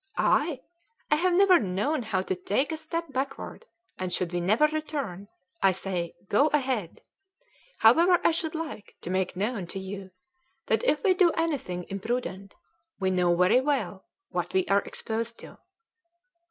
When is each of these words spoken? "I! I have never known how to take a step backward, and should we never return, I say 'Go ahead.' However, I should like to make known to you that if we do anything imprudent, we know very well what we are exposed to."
"I! 0.17 0.61
I 1.11 1.17
have 1.17 1.33
never 1.33 1.59
known 1.59 2.01
how 2.01 2.23
to 2.23 2.35
take 2.35 2.71
a 2.71 2.77
step 2.77 3.13
backward, 3.13 3.67
and 3.99 4.11
should 4.11 4.33
we 4.33 4.41
never 4.41 4.65
return, 4.65 5.27
I 5.61 5.73
say 5.73 6.15
'Go 6.27 6.47
ahead.' 6.47 7.03
However, 7.77 8.19
I 8.23 8.31
should 8.31 8.55
like 8.55 8.95
to 9.01 9.11
make 9.11 9.35
known 9.35 9.67
to 9.67 9.77
you 9.77 10.09
that 10.65 10.83
if 10.85 11.03
we 11.03 11.13
do 11.13 11.29
anything 11.33 11.85
imprudent, 11.87 12.55
we 12.99 13.11
know 13.11 13.35
very 13.35 13.61
well 13.61 14.07
what 14.29 14.53
we 14.55 14.65
are 14.69 14.81
exposed 14.81 15.37
to." 15.41 15.59